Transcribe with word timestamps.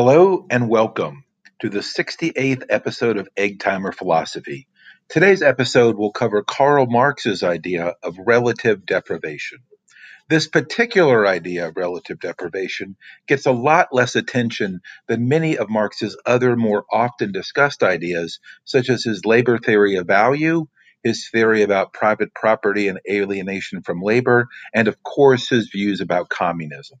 Hello 0.00 0.46
and 0.48 0.68
welcome 0.68 1.24
to 1.58 1.68
the 1.68 1.80
68th 1.80 2.62
episode 2.68 3.16
of 3.16 3.28
Egg 3.36 3.58
Timer 3.58 3.90
Philosophy. 3.90 4.68
Today's 5.08 5.42
episode 5.42 5.96
will 5.96 6.12
cover 6.12 6.44
Karl 6.44 6.86
Marx's 6.86 7.42
idea 7.42 7.96
of 8.04 8.16
relative 8.16 8.86
deprivation. 8.86 9.58
This 10.28 10.46
particular 10.46 11.26
idea 11.26 11.66
of 11.66 11.76
relative 11.76 12.20
deprivation 12.20 12.94
gets 13.26 13.44
a 13.44 13.50
lot 13.50 13.88
less 13.90 14.14
attention 14.14 14.82
than 15.08 15.26
many 15.26 15.58
of 15.58 15.68
Marx's 15.68 16.16
other 16.24 16.54
more 16.54 16.84
often 16.92 17.32
discussed 17.32 17.82
ideas, 17.82 18.38
such 18.64 18.90
as 18.90 19.02
his 19.02 19.24
labor 19.24 19.58
theory 19.58 19.96
of 19.96 20.06
value, 20.06 20.68
his 21.02 21.28
theory 21.28 21.62
about 21.62 21.92
private 21.92 22.32
property 22.34 22.86
and 22.86 23.00
alienation 23.10 23.82
from 23.82 24.00
labor, 24.00 24.46
and 24.72 24.86
of 24.86 25.02
course 25.02 25.48
his 25.48 25.70
views 25.70 26.00
about 26.00 26.28
communism. 26.28 27.00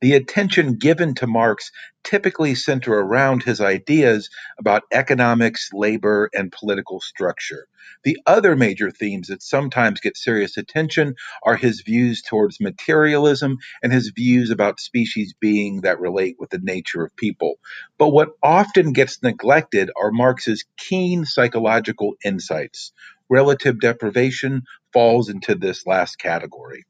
The 0.00 0.14
attention 0.14 0.74
given 0.74 1.14
to 1.16 1.26
Marx 1.26 1.72
typically 2.04 2.54
center 2.54 2.92
around 2.92 3.42
his 3.42 3.60
ideas 3.60 4.30
about 4.58 4.84
economics, 4.92 5.70
labor, 5.72 6.30
and 6.34 6.52
political 6.52 7.00
structure. 7.00 7.66
The 8.04 8.18
other 8.26 8.56
major 8.56 8.90
themes 8.90 9.28
that 9.28 9.42
sometimes 9.42 10.00
get 10.00 10.16
serious 10.16 10.56
attention 10.56 11.14
are 11.42 11.56
his 11.56 11.80
views 11.80 12.22
towards 12.22 12.60
materialism 12.60 13.58
and 13.82 13.92
his 13.92 14.12
views 14.14 14.50
about 14.50 14.80
species 14.80 15.34
being 15.40 15.80
that 15.80 15.98
relate 16.00 16.36
with 16.38 16.50
the 16.50 16.60
nature 16.62 17.04
of 17.04 17.16
people. 17.16 17.54
But 17.98 18.10
what 18.10 18.30
often 18.42 18.92
gets 18.92 19.22
neglected 19.22 19.90
are 19.96 20.10
Marx's 20.12 20.64
keen 20.76 21.24
psychological 21.24 22.14
insights. 22.24 22.92
Relative 23.28 23.80
deprivation 23.80 24.62
falls 24.92 25.28
into 25.30 25.54
this 25.54 25.86
last 25.86 26.16
category. 26.18 26.84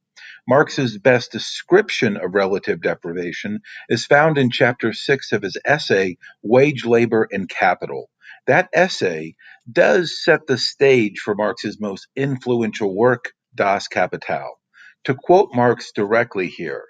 Marx's 0.49 0.99
best 0.99 1.33
description 1.33 2.17
of 2.17 2.35
relative 2.35 2.83
deprivation 2.83 3.61
is 3.89 4.07
found 4.07 4.39
in 4.39 4.51
chapter 4.51 4.93
6 4.93 5.33
of 5.33 5.43
his 5.43 5.57
essay, 5.65 6.19
Wage, 6.43 6.85
Labor, 6.87 7.29
and 7.33 7.49
Capital. 7.49 8.11
That 8.47 8.69
essay 8.75 9.37
does 9.71 10.23
set 10.23 10.47
the 10.47 10.59
stage 10.59 11.21
for 11.21 11.35
Marx's 11.35 11.81
most 11.81 12.09
influential 12.17 12.95
work, 12.97 13.33
Das 13.55 13.89
Kapital. 13.89 14.61
To 15.05 15.15
quote 15.15 15.51
Marx 15.55 15.93
directly 15.95 16.49
here, 16.49 16.85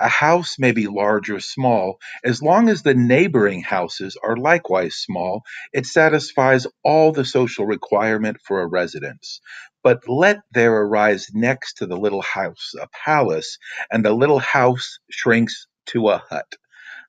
a 0.00 0.08
house 0.08 0.56
may 0.58 0.72
be 0.72 0.86
large 0.88 1.30
or 1.30 1.40
small. 1.40 1.98
As 2.24 2.42
long 2.42 2.68
as 2.68 2.82
the 2.82 2.94
neighboring 2.94 3.62
houses 3.62 4.16
are 4.22 4.36
likewise 4.36 4.96
small, 4.96 5.42
it 5.72 5.86
satisfies 5.86 6.66
all 6.84 7.12
the 7.12 7.24
social 7.24 7.66
requirement 7.66 8.38
for 8.44 8.62
a 8.62 8.66
residence. 8.68 9.40
But 9.82 10.08
let 10.08 10.38
there 10.52 10.74
arise 10.74 11.28
next 11.34 11.74
to 11.78 11.86
the 11.86 11.96
little 11.96 12.22
house 12.22 12.74
a 12.80 12.88
palace, 13.04 13.58
and 13.92 14.04
the 14.04 14.12
little 14.12 14.40
house 14.40 14.98
shrinks 15.10 15.66
to 15.88 16.10
a 16.10 16.18
hut. 16.30 16.46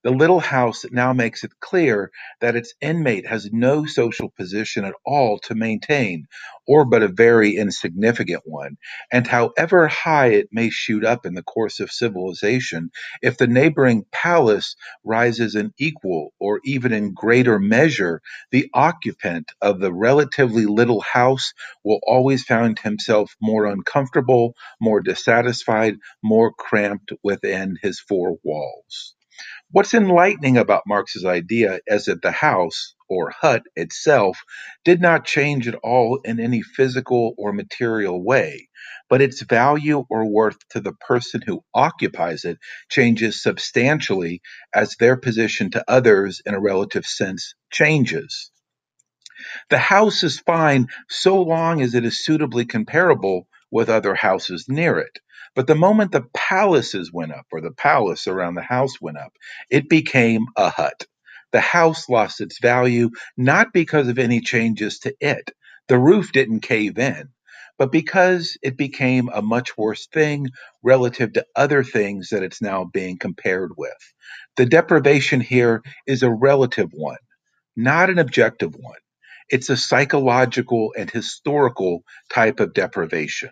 The 0.04 0.12
little 0.12 0.40
house 0.40 0.84
now 0.92 1.14
makes 1.14 1.44
it 1.44 1.60
clear 1.60 2.12
that 2.40 2.56
its 2.56 2.74
inmate 2.82 3.28
has 3.28 3.52
no 3.54 3.86
social 3.86 4.30
position 4.30 4.84
at 4.86 4.96
all 5.06 5.38
to 5.42 5.54
maintain, 5.56 6.26
or 6.68 6.86
but 6.86 7.04
a 7.04 7.08
very 7.08 7.56
insignificant 7.56 8.42
one, 8.46 8.78
and 9.12 9.28
however 9.28 9.88
high 9.88 10.30
it 10.30 10.50
may 10.52 10.72
shoot 10.72 11.06
up 11.06 11.28
in 11.28 11.36
the 11.36 11.44
course 11.44 11.80
of 11.80 11.92
civilization, 11.92 12.90
if 13.22 13.38
the 13.38 13.46
neighboring 13.46 14.06
palace 14.12 14.76
rises 15.04 15.56
in 15.56 15.72
equal 15.78 16.34
or 16.40 16.62
even 16.66 16.94
in 16.94 17.14
greater 17.14 17.60
measure, 17.60 18.24
the 18.52 18.70
occupant 18.74 19.52
of 19.62 19.80
the 19.82 19.94
relatively 19.94 20.66
little 20.66 21.02
house 21.02 21.54
will 21.84 22.00
always 22.08 22.44
find 22.44 22.80
himself 22.80 23.36
more 23.42 23.68
uncomfortable, 23.68 24.56
more 24.82 25.02
dissatisfied, 25.02 25.98
more 26.24 26.52
cramped 26.54 27.12
within 27.24 27.78
his 27.84 28.00
four 28.00 28.38
walls. 28.44 29.14
What's 29.72 29.94
enlightening 29.94 30.58
about 30.58 30.84
Marx's 30.88 31.26
idea 31.26 31.80
is 31.88 32.06
that 32.06 32.24
the 32.24 32.32
house, 32.32 32.96
or 33.10 33.32
hut 33.32 33.64
itself, 33.76 34.40
did 34.86 35.02
not 35.02 35.26
change 35.26 35.68
at 35.68 35.76
all 35.76 36.22
in 36.26 36.40
any 36.40 36.64
physical 36.64 37.36
or 37.38 37.54
material 37.54 38.24
way, 38.24 38.70
but 39.10 39.22
its 39.22 39.44
value 39.44 40.06
or 40.10 40.26
worth 40.32 40.58
to 40.70 40.82
the 40.82 40.94
person 40.94 41.42
who 41.46 41.64
occupies 41.76 42.46
it 42.46 42.58
changes 42.90 43.44
substantially 43.44 44.42
as 44.74 44.96
their 44.98 45.18
position 45.18 45.72
to 45.72 45.86
others 45.88 46.42
in 46.46 46.56
a 46.56 46.62
relative 46.62 47.06
sense 47.06 47.54
changes. 47.72 48.52
The 49.70 49.80
house 49.80 50.24
is 50.24 50.40
fine 50.40 50.88
so 51.10 51.42
long 51.42 51.82
as 51.82 51.96
it 51.96 52.06
is 52.06 52.24
suitably 52.24 52.66
comparable 52.66 53.48
with 53.72 53.90
other 53.90 54.16
houses 54.16 54.66
near 54.70 55.00
it. 55.00 55.20
But 55.56 55.68
the 55.68 55.76
moment 55.76 56.12
the 56.12 56.26
palaces 56.36 57.12
went 57.14 57.34
up, 57.34 57.48
or 57.52 57.62
the 57.62 57.72
palace 57.72 58.28
around 58.28 58.56
the 58.56 58.62
house 58.64 59.02
went 59.02 59.18
up, 59.18 59.34
it 59.70 59.90
became 59.90 60.46
a 60.58 60.70
hut. 60.70 61.06
The 61.54 61.62
house 61.62 62.10
lost 62.10 62.42
its 62.42 62.60
value 62.60 63.12
not 63.38 63.74
because 63.74 64.08
of 64.08 64.20
any 64.20 64.42
changes 64.42 65.00
to 65.00 65.16
it. 65.20 65.52
The 65.88 66.00
roof 66.00 66.32
didn't 66.32 66.62
cave 66.62 67.00
in, 67.00 67.30
but 67.78 67.92
because 67.92 68.58
it 68.64 68.78
became 68.78 69.30
a 69.34 69.42
much 69.42 69.78
worse 69.78 70.08
thing 70.08 70.50
relative 70.84 71.34
to 71.34 71.46
other 71.56 71.84
things 71.84 72.30
that 72.30 72.44
it's 72.44 72.62
now 72.62 72.86
being 72.86 73.18
compared 73.18 73.72
with. 73.78 74.14
The 74.58 74.66
deprivation 74.66 75.42
here 75.42 75.84
is 76.08 76.24
a 76.24 76.32
relative 76.32 76.90
one, 76.94 77.18
not 77.76 78.10
an 78.10 78.20
objective 78.20 78.76
one. 78.76 79.00
It's 79.52 79.70
a 79.70 79.78
psychological 79.78 80.94
and 80.98 81.12
historical 81.12 82.04
type 82.34 82.62
of 82.62 82.74
deprivation. 82.74 83.52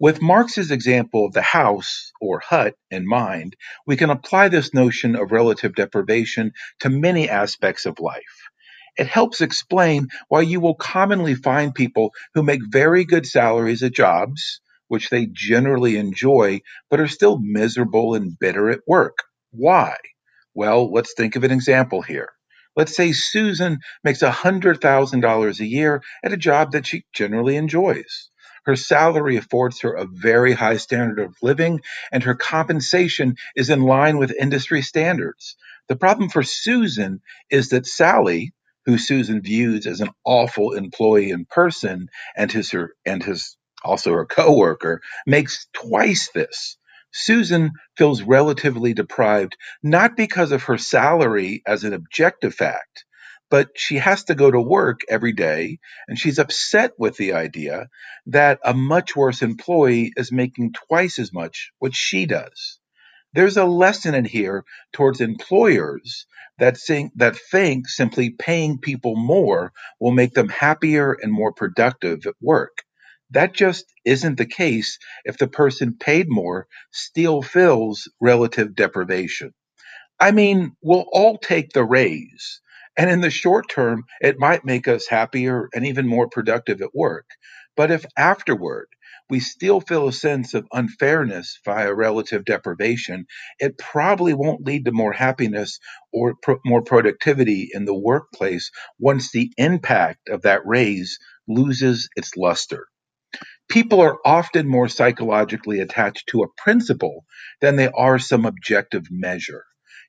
With 0.00 0.22
Marx's 0.22 0.72
example 0.72 1.26
of 1.26 1.34
the 1.34 1.42
house 1.42 2.12
or 2.20 2.40
hut 2.40 2.74
in 2.90 3.06
mind, 3.08 3.56
we 3.86 3.96
can 3.96 4.10
apply 4.10 4.48
this 4.48 4.74
notion 4.74 5.16
of 5.16 5.32
relative 5.32 5.74
deprivation 5.74 6.52
to 6.80 6.90
many 6.90 7.30
aspects 7.30 7.86
of 7.86 8.00
life. 8.00 8.50
It 8.98 9.08
helps 9.08 9.42
explain 9.42 10.08
why 10.28 10.42
you 10.42 10.60
will 10.60 10.74
commonly 10.76 11.34
find 11.34 11.74
people 11.74 12.12
who 12.34 12.42
make 12.42 12.60
very 12.70 13.04
good 13.04 13.26
salaries 13.26 13.82
at 13.82 13.94
jobs, 13.94 14.60
which 14.88 15.10
they 15.10 15.28
generally 15.32 15.96
enjoy, 15.96 16.60
but 16.90 17.00
are 17.00 17.08
still 17.08 17.38
miserable 17.40 18.14
and 18.14 18.38
bitter 18.38 18.70
at 18.70 18.80
work. 18.86 19.18
Why? 19.52 19.96
Well, 20.54 20.92
let's 20.92 21.14
think 21.14 21.36
of 21.36 21.44
an 21.44 21.52
example 21.52 22.02
here. 22.02 22.30
Let's 22.76 22.96
say 22.96 23.12
Susan 23.12 23.78
makes 24.04 24.22
$100,000 24.22 25.60
a 25.60 25.66
year 25.66 26.02
at 26.24 26.32
a 26.32 26.36
job 26.38 26.72
that 26.72 26.86
she 26.86 27.04
generally 27.14 27.56
enjoys. 27.56 28.30
Her 28.66 28.76
salary 28.76 29.36
affords 29.36 29.80
her 29.82 29.94
a 29.94 30.06
very 30.06 30.52
high 30.52 30.78
standard 30.78 31.20
of 31.20 31.34
living, 31.42 31.80
and 32.12 32.22
her 32.24 32.34
compensation 32.36 33.36
is 33.56 33.70
in 33.70 33.82
line 33.82 34.18
with 34.18 34.32
industry 34.40 34.82
standards. 34.82 35.56
The 35.88 35.96
problem 35.96 36.30
for 36.30 36.42
Susan 36.44 37.20
is 37.50 37.70
that 37.70 37.86
Sally, 37.86 38.52
who 38.86 38.98
Susan 38.98 39.42
views 39.42 39.86
as 39.86 40.00
an 40.00 40.10
awful 40.24 40.72
employee 40.74 41.30
in 41.30 41.46
person, 41.46 42.08
and 42.36 42.52
his 42.52 42.70
her 42.72 42.94
and 43.06 43.22
his 43.22 43.56
also 43.84 44.12
her 44.12 44.26
coworker, 44.26 45.02
makes 45.26 45.68
twice 45.74 46.30
this. 46.34 46.78
Susan 47.18 47.72
feels 47.96 48.22
relatively 48.22 48.94
deprived, 48.94 49.56
not 49.82 50.18
because 50.18 50.52
of 50.52 50.64
her 50.64 50.76
salary 50.78 51.62
as 51.66 51.82
an 51.84 51.94
objective 51.94 52.54
fact, 52.54 53.06
but 53.50 53.70
she 53.76 53.96
has 53.96 54.24
to 54.24 54.34
go 54.34 54.50
to 54.50 54.60
work 54.60 55.00
every 55.08 55.32
day 55.32 55.78
and 56.08 56.18
she's 56.18 56.38
upset 56.38 56.92
with 56.98 57.16
the 57.16 57.32
idea 57.32 57.88
that 58.26 58.60
a 58.64 58.74
much 58.74 59.16
worse 59.16 59.40
employee 59.42 60.12
is 60.16 60.30
making 60.30 60.74
twice 60.74 61.18
as 61.18 61.32
much 61.32 61.72
what 61.78 61.96
she 61.96 62.26
does. 62.26 62.80
There's 63.32 63.56
a 63.56 63.64
lesson 63.64 64.14
in 64.14 64.26
here 64.26 64.64
towards 64.92 65.22
employers 65.22 66.26
that 66.58 66.76
think, 66.76 67.12
that 67.16 67.36
think 67.50 67.88
simply 67.88 68.30
paying 68.30 68.78
people 68.78 69.16
more 69.16 69.72
will 70.00 70.12
make 70.12 70.34
them 70.34 70.50
happier 70.50 71.12
and 71.14 71.32
more 71.32 71.52
productive 71.54 72.26
at 72.26 72.34
work. 72.42 72.82
That 73.30 73.54
just 73.54 73.86
isn't 74.04 74.38
the 74.38 74.46
case 74.46 74.98
if 75.24 75.38
the 75.38 75.48
person 75.48 75.96
paid 75.98 76.26
more 76.28 76.68
still 76.92 77.42
feels 77.42 78.10
relative 78.20 78.74
deprivation. 78.74 79.52
I 80.18 80.30
mean, 80.32 80.72
we'll 80.82 81.06
all 81.12 81.38
take 81.38 81.70
the 81.72 81.84
raise 81.84 82.60
and 82.96 83.10
in 83.10 83.20
the 83.20 83.30
short 83.30 83.68
term, 83.68 84.04
it 84.20 84.38
might 84.38 84.64
make 84.64 84.88
us 84.88 85.06
happier 85.06 85.68
and 85.74 85.86
even 85.86 86.06
more 86.06 86.28
productive 86.28 86.80
at 86.80 86.94
work. 86.94 87.26
But 87.76 87.90
if 87.90 88.06
afterward 88.16 88.86
we 89.28 89.40
still 89.40 89.80
feel 89.82 90.08
a 90.08 90.12
sense 90.12 90.54
of 90.54 90.66
unfairness 90.72 91.58
via 91.64 91.92
relative 91.92 92.44
deprivation, 92.46 93.26
it 93.58 93.76
probably 93.76 94.32
won't 94.32 94.64
lead 94.64 94.86
to 94.86 94.92
more 94.92 95.12
happiness 95.12 95.78
or 96.12 96.34
more 96.64 96.82
productivity 96.82 97.68
in 97.74 97.84
the 97.84 97.94
workplace 97.98 98.70
once 98.98 99.30
the 99.32 99.52
impact 99.58 100.28
of 100.30 100.42
that 100.42 100.64
raise 100.64 101.18
loses 101.46 102.08
its 102.16 102.36
luster. 102.36 102.86
People 103.68 104.00
are 104.00 104.18
often 104.24 104.68
more 104.68 104.88
psychologically 104.88 105.80
attached 105.80 106.28
to 106.28 106.42
a 106.42 106.48
principle 106.58 107.24
than 107.60 107.76
they 107.76 107.88
are 107.88 108.18
some 108.18 108.46
objective 108.46 109.04
measure. 109.10 109.64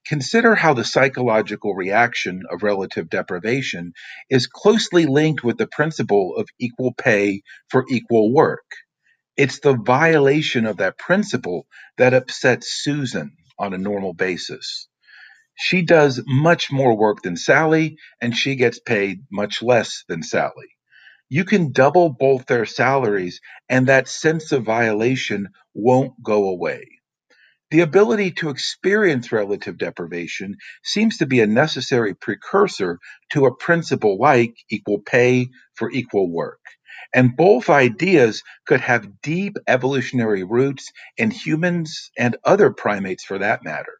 Consider 0.07 0.55
how 0.55 0.73
the 0.73 0.85
psychological 0.85 1.75
reaction 1.75 2.43
of 2.51 2.63
relative 2.63 3.09
deprivation 3.09 3.93
is 4.29 4.47
closely 4.47 5.05
linked 5.05 5.43
with 5.43 5.57
the 5.57 5.67
principle 5.67 6.35
of 6.37 6.47
equal 6.59 6.93
pay 6.93 7.41
for 7.69 7.85
equal 7.89 8.33
work. 8.33 8.65
It's 9.37 9.59
the 9.59 9.73
violation 9.75 10.65
of 10.65 10.77
that 10.77 10.97
principle 10.97 11.67
that 11.97 12.13
upsets 12.13 12.67
Susan 12.83 13.33
on 13.59 13.73
a 13.73 13.79
normal 13.79 14.13
basis. 14.13 14.87
She 15.55 15.83
does 15.83 16.21
much 16.27 16.71
more 16.71 16.97
work 16.97 17.23
than 17.23 17.37
Sally, 17.37 17.97
and 18.21 18.35
she 18.35 18.55
gets 18.55 18.79
paid 18.79 19.21
much 19.31 19.61
less 19.63 20.03
than 20.09 20.23
Sally. 20.23 20.76
You 21.29 21.45
can 21.45 21.71
double 21.71 22.09
both 22.09 22.45
their 22.47 22.65
salaries, 22.65 23.41
and 23.69 23.87
that 23.87 24.07
sense 24.07 24.51
of 24.51 24.65
violation 24.65 25.49
won't 25.73 26.13
go 26.23 26.49
away. 26.49 26.87
The 27.71 27.81
ability 27.81 28.31
to 28.39 28.49
experience 28.49 29.33
relative 29.33 29.77
deprivation 29.77 30.55
seems 30.85 31.17
to 31.19 31.27
be 31.27 31.41
a 31.41 31.47
necessary 31.47 32.15
precursor 32.15 32.99
to 33.33 33.47
a 33.47 33.55
principle 33.57 34.17
like 34.19 34.55
equal 34.71 35.01
pay 35.01 35.49
for 35.75 35.91
equal 35.91 36.31
work. 36.31 36.61
And 37.13 37.37
both 37.37 37.69
ideas 37.69 38.43
could 38.67 38.81
have 38.81 39.21
deep 39.21 39.57
evolutionary 39.67 40.45
roots 40.45 40.93
in 41.17 41.33
humans 41.33 42.11
and 42.17 42.37
other 42.45 42.71
primates 42.71 43.25
for 43.25 43.39
that 43.39 43.65
matter. 43.65 43.95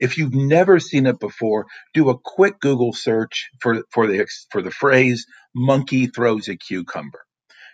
If 0.00 0.18
you've 0.18 0.34
never 0.34 0.80
seen 0.80 1.06
it 1.06 1.20
before, 1.20 1.68
do 1.94 2.10
a 2.10 2.18
quick 2.18 2.60
Google 2.60 2.92
search 2.92 3.50
for, 3.60 3.84
for, 3.92 4.08
the, 4.08 4.28
for 4.50 4.62
the 4.62 4.72
phrase 4.72 5.28
monkey 5.54 6.06
throws 6.06 6.48
a 6.48 6.56
cucumber. 6.56 7.22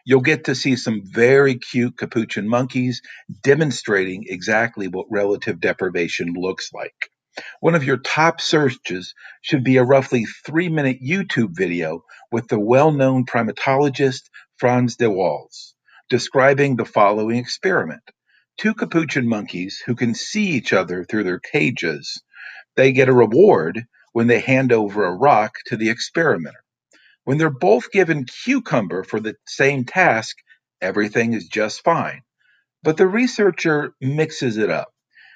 You'll 0.05 0.23
get 0.23 0.45
to 0.45 0.55
see 0.55 0.77
some 0.77 1.03
very 1.05 1.57
cute 1.57 1.99
capuchin 1.99 2.49
monkeys 2.49 3.03
demonstrating 3.43 4.25
exactly 4.29 4.89
what 4.89 5.07
relative 5.11 5.61
deprivation 5.61 6.35
looks 6.35 6.71
like. 6.73 7.11
One 7.61 7.75
of 7.75 7.85
your 7.85 7.99
top 7.99 8.41
searches 8.41 9.15
should 9.43 9.65
be 9.65 9.77
a 9.77 9.85
roughly 9.85 10.25
three 10.47 10.69
minute 10.69 10.99
YouTube 11.03 11.57
video 11.57 12.05
with 12.33 12.49
the 12.49 12.61
well 12.61 12.93
known 12.93 13.27
primatologist 13.27 14.23
Frans 14.57 14.97
de 14.97 15.07
Waals 15.07 15.75
describing 16.09 16.77
the 16.77 16.85
following 16.85 17.39
experiment. 17.39 18.03
Two 18.59 18.75
capuchin 18.75 19.29
monkeys 19.29 19.83
who 19.87 19.95
can 19.95 20.15
see 20.15 20.49
each 20.49 20.73
other 20.73 21.05
through 21.05 21.25
their 21.25 21.39
cages, 21.41 22.23
they 22.77 22.93
get 22.93 23.09
a 23.09 23.15
reward 23.15 23.85
when 24.13 24.27
they 24.27 24.41
hand 24.41 24.73
over 24.73 25.05
a 25.05 25.15
rock 25.15 25.55
to 25.67 25.77
the 25.77 25.91
experimenter. 25.91 26.59
When 27.29 27.37
they're 27.37 27.51
both 27.51 27.91
given 27.91 28.25
cucumber 28.25 29.05
for 29.05 29.21
the 29.21 29.35
same 29.47 29.85
task, 29.85 30.35
everything 30.81 31.35
is 31.35 31.47
just 31.47 31.85
fine. 31.85 32.23
But 32.83 32.97
the 32.97 33.07
researcher 33.07 33.93
mixes 34.01 34.57
it 34.57 34.71
up. 34.71 34.89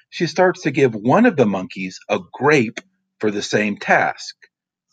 She 0.09 0.25
starts 0.25 0.63
to 0.63 0.71
give 0.71 0.95
one 0.95 1.27
of 1.27 1.35
the 1.35 1.45
monkeys 1.45 1.99
a 2.09 2.17
grape 2.33 2.79
for 3.19 3.29
the 3.29 3.43
same 3.43 3.77
task. 3.77 4.33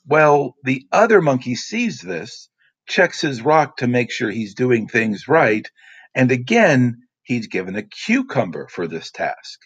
Well, 0.07 0.57
the 0.63 0.83
other 0.93 1.23
monkey 1.23 1.55
sees 1.55 2.03
this, 2.03 2.51
checks 2.87 3.23
his 3.23 3.41
rock 3.41 3.79
to 3.79 3.87
make 3.87 4.13
sure 4.13 4.31
he's 4.31 4.55
doing 4.55 4.87
things 4.87 5.27
right, 5.27 5.67
and 6.15 6.31
again, 6.31 6.99
he's 7.23 7.47
given 7.47 7.77
a 7.77 7.83
cucumber 7.83 8.69
for 8.69 8.87
this 8.87 9.11
task. 9.11 9.59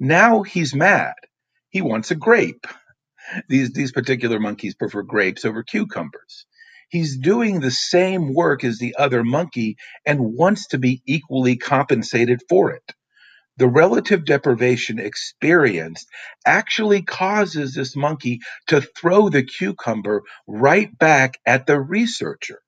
Now 0.00 0.42
he's 0.42 0.74
mad. 0.74 1.12
He 1.68 1.82
wants 1.82 2.10
a 2.10 2.14
grape. 2.14 2.66
These, 3.50 3.74
these 3.74 3.92
particular 3.92 4.40
monkeys 4.40 4.74
prefer 4.74 5.02
grapes 5.02 5.44
over 5.44 5.62
cucumbers. 5.62 6.46
He's 6.88 7.18
doing 7.18 7.60
the 7.60 7.70
same 7.72 8.34
work 8.34 8.64
as 8.64 8.78
the 8.78 8.96
other 8.98 9.24
monkey 9.24 9.76
and 10.06 10.34
wants 10.34 10.68
to 10.68 10.78
be 10.78 11.02
equally 11.06 11.56
compensated 11.56 12.42
for 12.48 12.72
it. 12.72 12.82
The 13.58 13.68
relative 13.68 14.26
deprivation 14.26 14.98
experienced 15.00 16.08
actually 16.46 17.02
causes 17.02 17.74
this 17.74 17.96
monkey 17.96 18.40
to 18.68 18.82
throw 18.82 19.30
the 19.30 19.44
cucumber 19.44 20.22
right 20.48 20.96
back 20.98 21.38
at 21.46 21.66
the 21.68 21.80
researcher. 21.80 22.60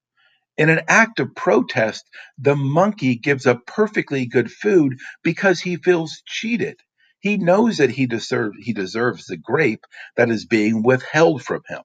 In 0.56 0.68
an 0.70 0.82
act 0.88 1.20
of 1.20 1.34
protest, 1.34 2.04
the 2.38 2.56
monkey 2.56 3.16
gives 3.16 3.46
up 3.46 3.66
perfectly 3.66 4.26
good 4.26 4.50
food 4.52 4.98
because 5.24 5.60
he 5.60 5.76
feels 5.76 6.22
cheated. 6.26 6.76
He 7.20 7.38
knows 7.38 7.78
that 7.78 7.90
he, 7.90 8.06
deserve, 8.06 8.52
he 8.60 8.72
deserves 8.72 9.26
the 9.26 9.36
grape 9.36 9.84
that 10.16 10.30
is 10.30 10.46
being 10.46 10.82
withheld 10.82 11.42
from 11.42 11.62
him. 11.68 11.80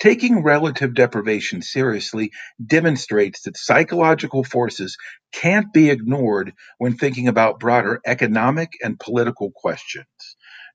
Taking 0.00 0.44
relative 0.44 0.94
deprivation 0.94 1.62
seriously 1.62 2.32
demonstrates 2.64 3.42
that 3.42 3.56
psychological 3.58 4.44
forces 4.44 4.98
can't 5.32 5.72
be 5.74 5.90
ignored 5.90 6.54
when 6.78 6.98
thinking 6.98 7.28
about 7.28 7.60
broader 7.60 8.02
economic 8.06 8.72
and 8.84 9.00
political 9.00 9.52
questions. 9.56 10.06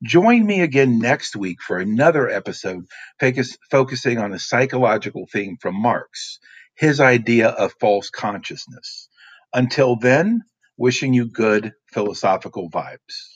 Join 0.03 0.47
me 0.47 0.63
again 0.63 0.99
next 0.99 1.37
week 1.37 1.59
for 1.61 1.79
another 1.79 2.29
episode 2.29 2.85
focus, 3.21 3.57
focusing 3.71 4.19
on 4.19 4.33
a 4.33 4.39
psychological 4.39 5.27
theme 5.31 5.57
from 5.61 5.75
Marx, 5.81 6.39
his 6.75 6.99
idea 7.01 7.49
of 7.49 7.75
false 7.79 8.09
consciousness. 8.09 9.09
Until 9.53 9.97
then, 9.97 10.41
wishing 10.79 11.13
you 11.13 11.27
good 11.27 11.73
philosophical 11.93 12.71
vibes. 12.71 13.34